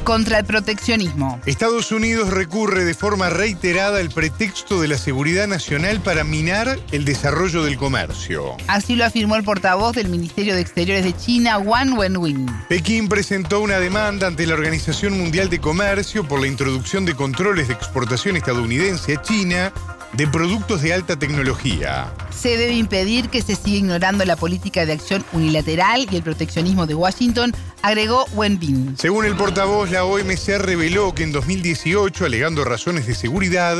Contra 0.03 0.39
el 0.39 0.45
proteccionismo. 0.45 1.39
Estados 1.45 1.91
Unidos 1.91 2.29
recurre 2.29 2.83
de 2.83 2.93
forma 2.93 3.29
reiterada 3.29 3.99
al 3.99 4.09
pretexto 4.09 4.81
de 4.81 4.87
la 4.89 4.97
seguridad 4.97 5.47
nacional 5.47 6.01
para 6.01 6.23
minar 6.23 6.77
el 6.91 7.05
desarrollo 7.05 7.63
del 7.63 7.77
comercio. 7.77 8.57
Así 8.67 8.95
lo 8.95 9.05
afirmó 9.05 9.35
el 9.35 9.43
portavoz 9.43 9.95
del 9.95 10.09
Ministerio 10.09 10.55
de 10.55 10.61
Exteriores 10.61 11.05
de 11.05 11.15
China, 11.15 11.57
Wang 11.57 11.97
Wenwin. 11.97 12.45
Pekín 12.67 13.07
presentó 13.07 13.61
una 13.61 13.79
demanda 13.79 14.27
ante 14.27 14.45
la 14.45 14.55
Organización 14.55 15.17
Mundial 15.17 15.49
de 15.49 15.59
Comercio 15.59 16.27
por 16.27 16.41
la 16.41 16.47
introducción 16.47 17.05
de 17.05 17.15
controles 17.15 17.69
de 17.69 17.73
exportación 17.73 18.35
estadounidense 18.35 19.15
a 19.15 19.21
China 19.21 19.73
de 20.13 20.27
productos 20.27 20.81
de 20.81 20.93
alta 20.93 21.17
tecnología. 21.17 22.13
Se 22.29 22.57
debe 22.57 22.73
impedir 22.73 23.29
que 23.29 23.41
se 23.41 23.55
siga 23.55 23.77
ignorando 23.77 24.25
la 24.25 24.35
política 24.35 24.85
de 24.85 24.93
acción 24.93 25.25
unilateral 25.33 26.07
y 26.09 26.15
el 26.15 26.23
proteccionismo 26.23 26.85
de 26.85 26.95
Washington, 26.95 27.53
agregó 27.81 28.25
Wenbin. 28.33 28.95
Según 28.97 29.25
el 29.25 29.35
portavoz, 29.35 29.89
la 29.91 30.05
OMC 30.05 30.57
reveló 30.59 31.13
que 31.15 31.23
en 31.23 31.31
2018, 31.31 32.25
alegando 32.25 32.63
razones 32.63 33.07
de 33.07 33.15
seguridad, 33.15 33.77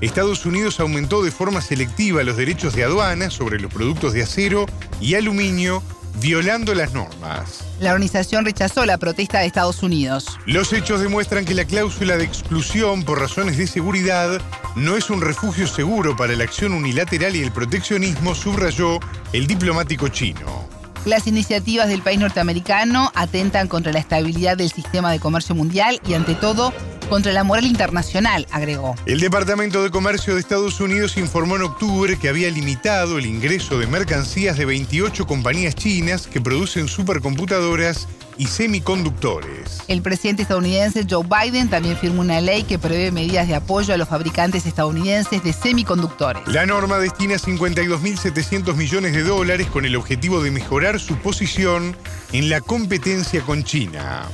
Estados 0.00 0.44
Unidos 0.44 0.80
aumentó 0.80 1.22
de 1.22 1.30
forma 1.30 1.60
selectiva 1.60 2.22
los 2.22 2.36
derechos 2.36 2.74
de 2.74 2.84
aduana 2.84 3.30
sobre 3.30 3.58
los 3.58 3.72
productos 3.72 4.12
de 4.12 4.22
acero 4.22 4.66
y 5.00 5.14
aluminio 5.14 5.82
violando 6.20 6.74
las 6.74 6.92
normas. 6.92 7.64
La 7.80 7.90
organización 7.90 8.44
rechazó 8.44 8.86
la 8.86 8.98
protesta 8.98 9.40
de 9.40 9.46
Estados 9.46 9.82
Unidos. 9.82 10.38
Los 10.46 10.72
hechos 10.72 11.00
demuestran 11.00 11.44
que 11.44 11.54
la 11.54 11.64
cláusula 11.64 12.16
de 12.16 12.24
exclusión 12.24 13.02
por 13.04 13.20
razones 13.20 13.58
de 13.58 13.66
seguridad 13.66 14.40
no 14.74 14.96
es 14.96 15.10
un 15.10 15.20
refugio 15.20 15.66
seguro 15.66 16.16
para 16.16 16.34
la 16.34 16.44
acción 16.44 16.72
unilateral 16.72 17.36
y 17.36 17.42
el 17.42 17.52
proteccionismo, 17.52 18.34
subrayó 18.34 18.98
el 19.32 19.46
diplomático 19.46 20.08
chino. 20.08 20.66
Las 21.04 21.28
iniciativas 21.28 21.88
del 21.88 22.02
país 22.02 22.18
norteamericano 22.18 23.12
atentan 23.14 23.68
contra 23.68 23.92
la 23.92 24.00
estabilidad 24.00 24.56
del 24.56 24.72
sistema 24.72 25.12
de 25.12 25.20
comercio 25.20 25.54
mundial 25.54 26.00
y 26.08 26.14
ante 26.14 26.34
todo 26.34 26.72
contra 27.08 27.32
la 27.32 27.44
moral 27.44 27.66
internacional, 27.66 28.46
agregó. 28.50 28.94
El 29.06 29.20
Departamento 29.20 29.82
de 29.82 29.90
Comercio 29.90 30.34
de 30.34 30.40
Estados 30.40 30.80
Unidos 30.80 31.16
informó 31.16 31.56
en 31.56 31.62
octubre 31.62 32.18
que 32.18 32.28
había 32.28 32.50
limitado 32.50 33.18
el 33.18 33.26
ingreso 33.26 33.78
de 33.78 33.86
mercancías 33.86 34.56
de 34.56 34.64
28 34.64 35.26
compañías 35.26 35.74
chinas 35.74 36.26
que 36.26 36.40
producen 36.40 36.88
supercomputadoras 36.88 38.08
y 38.38 38.46
semiconductores. 38.46 39.82
El 39.88 40.02
presidente 40.02 40.42
estadounidense 40.42 41.06
Joe 41.08 41.24
Biden 41.24 41.68
también 41.68 41.96
firmó 41.96 42.20
una 42.20 42.40
ley 42.40 42.64
que 42.64 42.78
prevé 42.78 43.10
medidas 43.10 43.48
de 43.48 43.54
apoyo 43.54 43.94
a 43.94 43.96
los 43.96 44.08
fabricantes 44.08 44.66
estadounidenses 44.66 45.42
de 45.42 45.52
semiconductores. 45.52 46.42
La 46.46 46.66
norma 46.66 46.98
destina 46.98 47.36
52.700 47.36 48.74
millones 48.74 49.12
de 49.12 49.22
dólares 49.22 49.66
con 49.68 49.84
el 49.84 49.96
objetivo 49.96 50.42
de 50.42 50.50
mejorar 50.50 51.00
su 51.00 51.16
posición 51.16 51.96
en 52.32 52.50
la 52.50 52.60
competencia 52.60 53.40
con 53.42 53.64
China. 53.64 54.28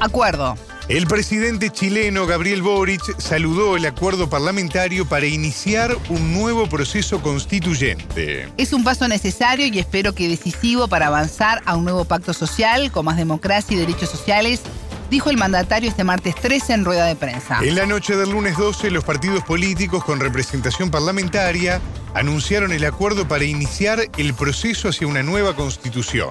Acuerdo. 0.00 0.56
El 0.88 1.06
presidente 1.06 1.70
chileno 1.70 2.26
Gabriel 2.26 2.62
Boric 2.62 3.18
saludó 3.18 3.76
el 3.76 3.84
acuerdo 3.84 4.30
parlamentario 4.30 5.06
para 5.06 5.26
iniciar 5.26 5.94
un 6.08 6.32
nuevo 6.32 6.66
proceso 6.66 7.20
constituyente. 7.20 8.48
Es 8.56 8.72
un 8.72 8.84
paso 8.84 9.06
necesario 9.06 9.66
y 9.66 9.78
espero 9.78 10.14
que 10.14 10.28
decisivo 10.28 10.88
para 10.88 11.08
avanzar 11.08 11.60
a 11.66 11.76
un 11.76 11.84
nuevo 11.84 12.06
pacto 12.06 12.32
social 12.32 12.90
con 12.90 13.04
más 13.04 13.18
democracia 13.18 13.76
y 13.76 13.80
derechos 13.80 14.08
sociales 14.08 14.62
dijo 15.10 15.30
el 15.30 15.36
mandatario 15.36 15.88
este 15.88 16.04
martes 16.04 16.34
13 16.36 16.74
en 16.74 16.84
rueda 16.84 17.06
de 17.06 17.16
prensa. 17.16 17.58
En 17.62 17.74
la 17.74 17.86
noche 17.86 18.16
del 18.16 18.30
lunes 18.30 18.56
12, 18.56 18.90
los 18.90 19.04
partidos 19.04 19.44
políticos 19.44 20.04
con 20.04 20.20
representación 20.20 20.90
parlamentaria 20.90 21.80
anunciaron 22.14 22.72
el 22.72 22.84
acuerdo 22.84 23.26
para 23.26 23.44
iniciar 23.44 24.00
el 24.16 24.34
proceso 24.34 24.88
hacia 24.88 25.06
una 25.06 25.22
nueva 25.22 25.54
constitución. 25.54 26.30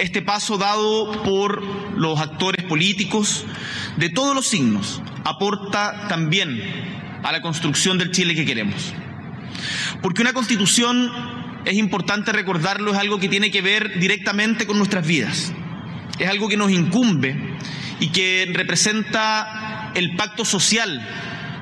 Este 0.00 0.22
paso 0.22 0.56
dado 0.56 1.22
por 1.24 1.62
los 1.94 2.18
actores 2.18 2.64
políticos 2.64 3.44
de 3.98 4.08
todos 4.08 4.34
los 4.34 4.46
signos 4.46 5.02
aporta 5.24 6.08
también 6.08 6.58
a 7.22 7.30
la 7.30 7.42
construcción 7.42 7.98
del 7.98 8.10
Chile 8.10 8.34
que 8.34 8.46
queremos. 8.46 8.94
Porque 10.00 10.22
una 10.22 10.32
constitución, 10.32 11.12
es 11.66 11.74
importante 11.74 12.32
recordarlo, 12.32 12.92
es 12.92 12.96
algo 12.96 13.20
que 13.20 13.28
tiene 13.28 13.50
que 13.50 13.60
ver 13.60 14.00
directamente 14.00 14.66
con 14.66 14.78
nuestras 14.78 15.06
vidas. 15.06 15.52
Es 16.18 16.30
algo 16.30 16.48
que 16.48 16.56
nos 16.56 16.70
incumbe 16.70 17.58
y 18.00 18.08
que 18.08 18.50
representa 18.54 19.92
el 19.94 20.16
pacto 20.16 20.46
social 20.46 21.06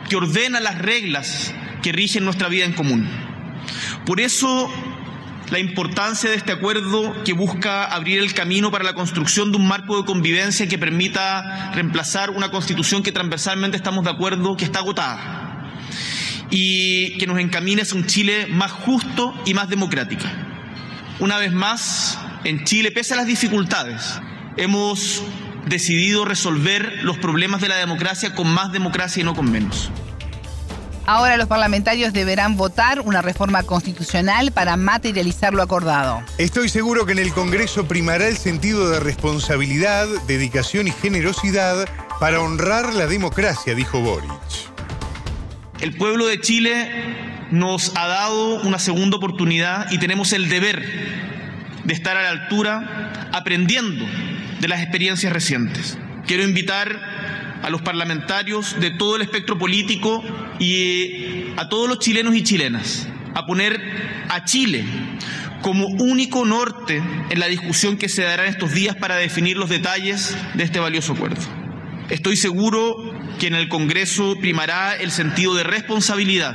que 0.09 0.15
ordena 0.15 0.61
las 0.61 0.79
reglas 0.79 1.53
que 1.83 1.91
rigen 1.91 2.25
nuestra 2.25 2.47
vida 2.47 2.67
en 2.67 2.75
común. 2.75 3.09
Por 4.07 4.21
eso 4.21 4.71
la 5.51 5.59
importancia 5.59 6.31
de 6.31 6.37
este 6.37 6.53
acuerdo 6.53 7.23
que 7.25 7.33
busca 7.33 7.85
abrir 7.85 8.19
el 8.19 8.35
camino 8.35 8.71
para 8.71 8.85
la 8.85 8.95
construcción 8.95 9.51
de 9.51 9.59
un 9.59 9.67
marco 9.67 9.97
de 9.97 10.05
convivencia 10.05 10.69
que 10.69 10.79
permita 10.79 11.73
reemplazar 11.73 12.31
una 12.31 12.51
constitución 12.51 13.03
que 13.03 13.13
transversalmente 13.13 13.77
estamos 13.77 14.05
de 14.05 14.11
acuerdo 14.11 14.57
que 14.57 14.65
está 14.65 14.81
agotada 14.81 15.71
y 16.51 17.17
que 17.19 17.27
nos 17.27 17.39
encamine 17.39 17.83
hacia 17.83 17.97
un 17.97 18.07
Chile 18.07 18.47
más 18.51 18.73
justo 18.73 19.35
y 19.45 19.55
más 19.55 19.69
democrático. 19.69 20.25
Una 21.21 21.39
vez 21.39 21.53
más, 21.53 22.19
en 22.45 22.65
Chile, 22.65 22.93
pese 22.93 23.15
a 23.15 23.17
las 23.17 23.27
dificultades, 23.27 24.21
hemos 24.57 25.23
decidido 25.67 26.25
resolver 26.25 27.01
los 27.03 27.19
problemas 27.19 27.61
de 27.61 27.69
la 27.69 27.77
democracia 27.77 28.35
con 28.35 28.49
más 28.49 28.73
democracia 28.73 29.21
y 29.21 29.25
no 29.25 29.35
con 29.35 29.51
menos. 29.51 29.91
Ahora 31.09 31.39
los 31.39 31.47
parlamentarios 31.47 32.13
deberán 32.13 32.59
votar 32.59 33.01
una 33.01 33.23
reforma 33.23 33.63
constitucional 33.63 34.53
para 34.53 34.77
materializar 34.77 35.55
lo 35.55 35.63
acordado. 35.63 36.23
Estoy 36.37 36.69
seguro 36.69 37.07
que 37.07 37.13
en 37.13 37.19
el 37.19 37.33
Congreso 37.33 37.89
primará 37.89 38.29
el 38.29 38.37
sentido 38.37 38.91
de 38.91 39.01
responsabilidad, 39.01 40.07
dedicación 40.27 40.87
y 40.87 40.91
generosidad 40.91 41.89
para 42.21 42.41
honrar 42.43 42.93
la 42.93 43.07
democracia, 43.07 43.75
dijo 43.75 44.03
Boric. 44.03 44.31
El 45.81 45.97
pueblo 45.97 46.27
de 46.27 46.43
Chile 46.43 47.47
nos 47.51 47.97
ha 47.97 48.07
dado 48.07 48.61
una 48.65 48.79
segunda 48.79 49.17
oportunidad 49.17 49.91
y 49.91 49.97
tenemos 49.97 50.35
el 50.35 50.51
deber 50.51 50.85
de 51.85 51.95
estar 51.95 52.19
a 52.19 52.23
la 52.25 52.31
altura 52.33 53.31
aprendiendo 53.33 54.05
de 54.61 54.69
las 54.69 54.83
experiencias 54.83 55.33
recientes. 55.33 55.97
Quiero 56.27 56.43
invitar 56.43 57.08
a 57.63 57.71
los 57.71 57.83
parlamentarios 57.83 58.79
de 58.81 58.91
todo 58.91 59.17
el 59.17 59.23
espectro 59.23 59.59
político 59.59 60.23
y 60.59 61.53
a 61.57 61.69
todos 61.69 61.89
los 61.89 61.99
chilenos 61.99 62.35
y 62.35 62.43
chilenas 62.43 63.09
a 63.35 63.47
poner 63.47 63.81
a 64.29 64.45
Chile 64.45 64.85
como 65.63 65.87
único 65.87 66.45
norte 66.45 67.03
en 67.31 67.41
la 67.41 67.47
discusión 67.47 67.97
que 67.97 68.09
se 68.09 68.23
dará 68.23 68.45
en 68.45 68.51
estos 68.51 68.73
días 68.73 68.97
para 68.97 69.17
definir 69.17 69.57
los 69.57 69.69
detalles 69.69 70.37
de 70.55 70.65
este 70.65 70.79
valioso 70.79 71.13
acuerdo. 71.13 71.41
Estoy 72.09 72.37
seguro 72.37 72.97
que 73.39 73.49
en 73.49 73.55
el 73.55 73.69
Congreso 73.69 74.37
primará 74.41 74.97
el 74.97 75.11
sentido 75.11 75.55
de 75.55 75.65
responsabilidad, 75.65 76.55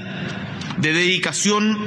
de 0.78 0.94
dedicación 0.94 1.78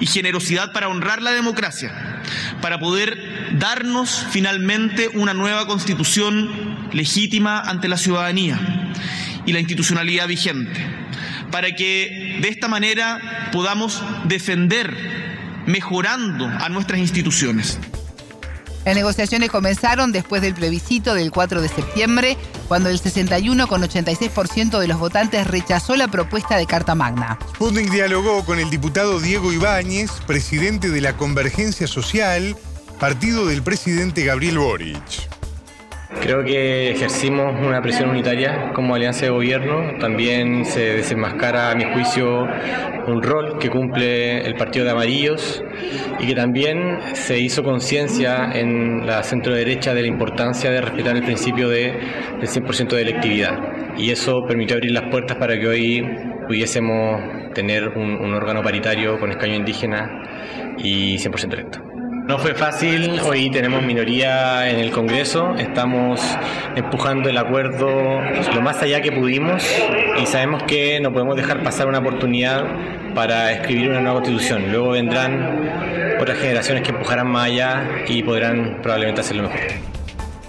y 0.00 0.06
generosidad 0.06 0.72
para 0.72 0.88
honrar 0.88 1.22
la 1.22 1.32
democracia, 1.32 2.22
para 2.60 2.78
poder 2.78 3.58
darnos 3.58 4.26
finalmente 4.30 5.08
una 5.14 5.32
nueva 5.32 5.66
constitución 5.66 6.63
legítima 6.94 7.60
ante 7.60 7.88
la 7.88 7.96
ciudadanía 7.96 8.58
y 9.44 9.52
la 9.52 9.60
institucionalidad 9.60 10.26
vigente, 10.26 10.80
para 11.50 11.74
que 11.74 12.38
de 12.40 12.48
esta 12.48 12.68
manera 12.68 13.50
podamos 13.52 14.02
defender 14.24 14.94
mejorando 15.66 16.46
a 16.46 16.68
nuestras 16.68 17.00
instituciones. 17.00 17.78
Las 18.84 18.94
negociaciones 18.94 19.50
comenzaron 19.50 20.12
después 20.12 20.42
del 20.42 20.52
plebiscito 20.52 21.14
del 21.14 21.30
4 21.30 21.62
de 21.62 21.68
septiembre, 21.68 22.36
cuando 22.68 22.90
el 22.90 23.00
61,86% 23.00 24.78
de 24.78 24.88
los 24.88 24.98
votantes 24.98 25.46
rechazó 25.46 25.96
la 25.96 26.08
propuesta 26.08 26.58
de 26.58 26.66
Carta 26.66 26.94
Magna. 26.94 27.38
Sputnik 27.54 27.90
dialogó 27.90 28.44
con 28.44 28.58
el 28.58 28.68
diputado 28.68 29.20
Diego 29.20 29.52
Ibáñez, 29.52 30.10
presidente 30.26 30.90
de 30.90 31.00
la 31.00 31.16
Convergencia 31.16 31.86
Social, 31.86 32.56
partido 33.00 33.46
del 33.46 33.62
presidente 33.62 34.24
Gabriel 34.24 34.58
Boric. 34.58 35.33
Creo 36.20 36.44
que 36.44 36.90
ejercimos 36.90 37.54
una 37.60 37.82
presión 37.82 38.08
unitaria 38.08 38.72
como 38.74 38.94
alianza 38.94 39.26
de 39.26 39.30
gobierno. 39.30 39.98
También 39.98 40.64
se 40.64 40.94
desenmascara, 40.94 41.70
a 41.70 41.74
mi 41.74 41.84
juicio, 41.84 42.46
un 43.06 43.22
rol 43.22 43.58
que 43.58 43.68
cumple 43.68 44.40
el 44.46 44.54
Partido 44.54 44.84
de 44.84 44.92
Amarillos 44.92 45.62
y 46.18 46.26
que 46.26 46.34
también 46.34 46.98
se 47.12 47.38
hizo 47.38 47.62
conciencia 47.62 48.50
en 48.52 49.06
la 49.06 49.22
centro 49.22 49.54
derecha 49.54 49.94
de 49.94 50.02
la 50.02 50.08
importancia 50.08 50.70
de 50.70 50.80
respetar 50.80 51.16
el 51.16 51.24
principio 51.24 51.68
de, 51.68 51.92
del 52.40 52.48
100% 52.48 52.88
de 52.88 53.02
electividad. 53.02 53.58
Y 53.96 54.10
eso 54.10 54.44
permitió 54.46 54.76
abrir 54.76 54.92
las 54.92 55.10
puertas 55.10 55.36
para 55.36 55.58
que 55.58 55.66
hoy 55.66 56.08
pudiésemos 56.46 57.52
tener 57.54 57.88
un, 57.88 58.16
un 58.16 58.34
órgano 58.34 58.62
paritario 58.62 59.18
con 59.18 59.30
escaño 59.30 59.54
indígena 59.54 60.22
y 60.78 61.16
100% 61.16 61.52
electo. 61.52 61.93
No 62.26 62.38
fue 62.38 62.54
fácil, 62.54 63.20
hoy 63.20 63.50
tenemos 63.50 63.82
minoría 63.82 64.70
en 64.70 64.78
el 64.78 64.90
Congreso, 64.90 65.54
estamos 65.56 66.22
empujando 66.74 67.28
el 67.28 67.36
acuerdo 67.36 67.86
lo 68.54 68.62
más 68.62 68.80
allá 68.80 69.02
que 69.02 69.12
pudimos 69.12 69.62
y 70.18 70.24
sabemos 70.24 70.62
que 70.62 71.00
no 71.00 71.12
podemos 71.12 71.36
dejar 71.36 71.62
pasar 71.62 71.86
una 71.86 71.98
oportunidad 71.98 72.64
para 73.14 73.52
escribir 73.52 73.90
una 73.90 74.00
nueva 74.00 74.22
constitución. 74.22 74.72
Luego 74.72 74.92
vendrán 74.92 76.16
otras 76.18 76.38
generaciones 76.38 76.82
que 76.82 76.92
empujarán 76.92 77.26
más 77.26 77.44
allá 77.44 77.90
y 78.08 78.22
podrán 78.22 78.80
probablemente 78.80 79.20
hacerlo 79.20 79.42
mejor. 79.42 79.60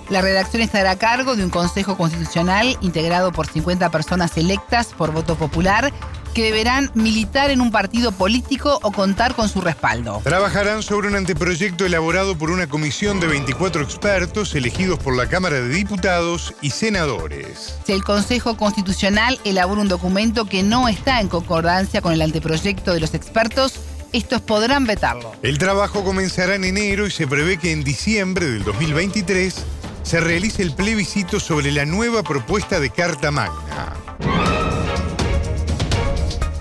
La 0.09 0.21
redacción 0.21 0.61
estará 0.61 0.91
a 0.91 0.97
cargo 0.97 1.35
de 1.35 1.43
un 1.43 1.49
Consejo 1.49 1.97
Constitucional 1.97 2.77
integrado 2.79 3.33
por 3.33 3.47
50 3.47 3.89
personas 3.89 4.37
electas 4.37 4.93
por 4.97 5.11
voto 5.11 5.35
popular 5.35 5.91
que 6.35 6.43
deberán 6.43 6.91
militar 6.93 7.49
en 7.49 7.61
un 7.61 7.71
partido 7.71 8.11
político 8.11 8.77
o 8.83 8.91
contar 8.91 9.35
con 9.35 9.47
su 9.47 9.61
respaldo. 9.61 10.21
Trabajarán 10.23 10.83
sobre 10.83 11.07
un 11.07 11.15
anteproyecto 11.15 11.85
elaborado 11.85 12.37
por 12.37 12.51
una 12.51 12.67
comisión 12.67 13.21
de 13.21 13.27
24 13.27 13.81
expertos 13.81 14.53
elegidos 14.53 14.99
por 14.99 15.15
la 15.15 15.27
Cámara 15.27 15.61
de 15.61 15.69
Diputados 15.69 16.53
y 16.61 16.71
senadores. 16.71 17.79
Si 17.85 17.93
el 17.93 18.03
Consejo 18.03 18.57
Constitucional 18.57 19.39
elabora 19.45 19.81
un 19.81 19.87
documento 19.87 20.45
que 20.45 20.61
no 20.61 20.89
está 20.89 21.21
en 21.21 21.29
concordancia 21.29 22.01
con 22.01 22.11
el 22.11 22.21
anteproyecto 22.21 22.93
de 22.93 22.99
los 22.99 23.13
expertos, 23.13 23.79
estos 24.11 24.41
podrán 24.41 24.85
vetarlo. 24.85 25.31
El 25.41 25.57
trabajo 25.57 26.03
comenzará 26.03 26.55
en 26.55 26.65
enero 26.65 27.07
y 27.07 27.11
se 27.11 27.27
prevé 27.27 27.57
que 27.57 27.71
en 27.71 27.85
diciembre 27.85 28.45
del 28.45 28.65
2023 28.65 29.55
se 30.03 30.19
realice 30.19 30.61
el 30.63 30.75
plebiscito 30.75 31.39
sobre 31.39 31.71
la 31.71 31.85
nueva 31.85 32.23
propuesta 32.23 32.81
de 32.81 32.89
Carta 32.89 33.31
Magna 33.31 33.93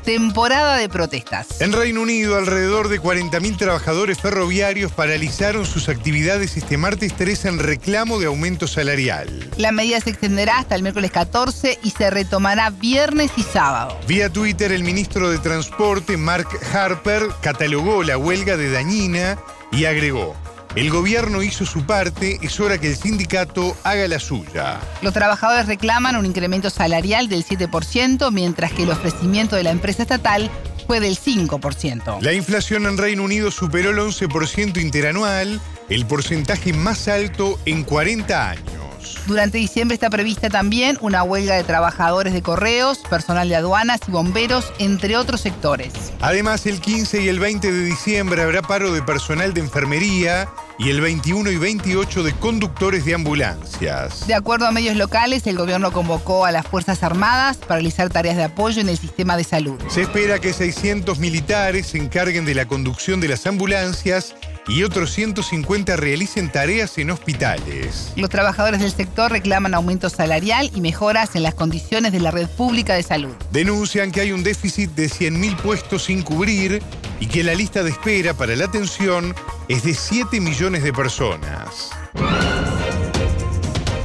temporada 0.04 0.76
de 0.76 0.88
protestas. 0.88 1.60
En 1.60 1.72
Reino 1.72 2.02
Unido, 2.02 2.36
alrededor 2.36 2.88
de 2.88 3.00
40.000 3.00 3.56
trabajadores 3.56 4.18
ferroviarios 4.18 4.92
paralizaron 4.92 5.66
sus 5.66 5.88
actividades 5.88 6.56
este 6.56 6.76
martes 6.76 7.14
3 7.16 7.46
en 7.46 7.58
reclamo 7.58 8.18
de 8.18 8.26
aumento 8.26 8.66
salarial. 8.66 9.50
La 9.56 9.72
medida 9.72 10.00
se 10.00 10.10
extenderá 10.10 10.58
hasta 10.58 10.74
el 10.74 10.82
miércoles 10.82 11.10
14 11.10 11.78
y 11.82 11.90
se 11.90 12.10
retomará 12.10 12.70
viernes 12.70 13.30
y 13.36 13.42
sábado. 13.42 13.98
Vía 14.06 14.30
Twitter, 14.30 14.72
el 14.72 14.84
ministro 14.84 15.30
de 15.30 15.38
Transporte, 15.38 16.16
Mark 16.16 16.48
Harper, 16.72 17.28
catalogó 17.40 18.02
la 18.02 18.18
huelga 18.18 18.56
de 18.56 18.70
dañina 18.70 19.38
y 19.72 19.86
agregó. 19.86 20.36
El 20.76 20.90
gobierno 20.90 21.40
hizo 21.44 21.64
su 21.64 21.86
parte, 21.86 22.40
es 22.42 22.58
hora 22.58 22.78
que 22.78 22.88
el 22.88 22.96
sindicato 22.96 23.76
haga 23.84 24.08
la 24.08 24.18
suya. 24.18 24.80
Los 25.02 25.12
trabajadores 25.12 25.66
reclaman 25.66 26.16
un 26.16 26.26
incremento 26.26 26.68
salarial 26.68 27.28
del 27.28 27.44
7%, 27.44 28.32
mientras 28.32 28.72
que 28.72 28.82
el 28.82 28.90
ofrecimiento 28.90 29.54
de 29.54 29.62
la 29.62 29.70
empresa 29.70 30.02
estatal 30.02 30.50
fue 30.88 30.98
del 30.98 31.16
5%. 31.16 32.20
La 32.22 32.32
inflación 32.32 32.86
en 32.86 32.98
Reino 32.98 33.22
Unido 33.22 33.52
superó 33.52 33.90
el 33.90 33.98
11% 33.98 34.80
interanual, 34.82 35.60
el 35.88 36.06
porcentaje 36.06 36.72
más 36.72 37.06
alto 37.06 37.56
en 37.66 37.84
40 37.84 38.50
años. 38.50 39.20
Durante 39.26 39.58
diciembre 39.58 39.94
está 39.94 40.10
prevista 40.10 40.48
también 40.50 40.98
una 41.00 41.22
huelga 41.22 41.54
de 41.54 41.62
trabajadores 41.64 42.32
de 42.32 42.42
correos, 42.42 42.98
personal 43.08 43.48
de 43.48 43.56
aduanas 43.56 44.00
y 44.08 44.10
bomberos, 44.10 44.72
entre 44.78 45.16
otros 45.16 45.40
sectores. 45.40 45.92
Además, 46.20 46.66
el 46.66 46.80
15 46.80 47.22
y 47.22 47.28
el 47.28 47.38
20 47.38 47.70
de 47.70 47.84
diciembre 47.84 48.42
habrá 48.42 48.62
paro 48.62 48.92
de 48.92 49.02
personal 49.02 49.54
de 49.54 49.60
enfermería 49.60 50.48
y 50.78 50.90
el 50.90 51.00
21 51.00 51.50
y 51.50 51.56
28 51.56 52.22
de 52.22 52.32
conductores 52.32 53.04
de 53.04 53.14
ambulancias. 53.14 54.26
De 54.26 54.34
acuerdo 54.34 54.66
a 54.66 54.72
medios 54.72 54.96
locales, 54.96 55.46
el 55.46 55.56
gobierno 55.56 55.92
convocó 55.92 56.44
a 56.44 56.52
las 56.52 56.66
Fuerzas 56.66 57.02
Armadas 57.02 57.58
para 57.58 57.76
realizar 57.76 58.10
tareas 58.10 58.36
de 58.36 58.44
apoyo 58.44 58.80
en 58.80 58.88
el 58.88 58.98
sistema 58.98 59.36
de 59.36 59.44
salud. 59.44 59.80
Se 59.88 60.02
espera 60.02 60.40
que 60.40 60.52
600 60.52 61.18
militares 61.18 61.88
se 61.88 61.98
encarguen 61.98 62.44
de 62.44 62.54
la 62.54 62.66
conducción 62.66 63.20
de 63.20 63.28
las 63.28 63.46
ambulancias 63.46 64.34
y 64.66 64.82
otros 64.82 65.12
150 65.12 65.96
realicen 65.96 66.50
tareas 66.50 66.96
en 66.98 67.10
hospitales. 67.10 68.12
Los 68.16 68.30
trabajadores 68.30 68.80
del 68.80 68.92
sector 68.92 69.30
reclaman 69.30 69.74
aumento 69.74 70.08
salarial 70.08 70.70
y 70.74 70.80
mejoras 70.80 71.36
en 71.36 71.42
las 71.42 71.54
condiciones 71.54 72.12
de 72.12 72.20
la 72.20 72.30
red 72.30 72.48
pública 72.48 72.94
de 72.94 73.02
salud. 73.02 73.34
Denuncian 73.50 74.10
que 74.10 74.20
hay 74.20 74.32
un 74.32 74.42
déficit 74.42 74.90
de 74.92 75.06
100.000 75.06 75.56
puestos 75.56 76.04
sin 76.04 76.22
cubrir 76.22 76.82
y 77.24 77.26
que 77.26 77.42
la 77.42 77.54
lista 77.54 77.82
de 77.82 77.88
espera 77.88 78.34
para 78.34 78.54
la 78.54 78.66
atención 78.66 79.34
es 79.68 79.82
de 79.82 79.94
7 79.94 80.40
millones 80.40 80.82
de 80.82 80.92
personas. 80.92 81.88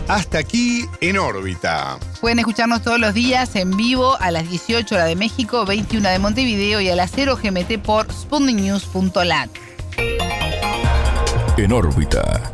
Hasta 0.07 0.37
aquí 0.37 0.85
en 1.01 1.17
órbita. 1.17 1.99
Pueden 2.21 2.39
escucharnos 2.39 2.81
todos 2.81 2.97
los 2.97 3.13
días 3.13 3.57
en 3.57 3.75
vivo 3.75 4.15
a 4.21 4.31
las 4.31 4.49
18 4.49 4.95
horas 4.95 5.07
de 5.07 5.17
México, 5.17 5.65
21 5.65 6.07
de 6.07 6.17
Montevideo 6.17 6.79
y 6.79 6.87
a 6.87 6.95
las 6.95 7.11
0 7.13 7.37
GMT 7.43 7.79
por 7.79 8.09
sputniknews.lat. 8.09 9.49
En 11.57 11.73
órbita. 11.73 12.53